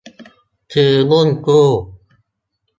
[0.73, 1.67] ซื้อหุ้นกู้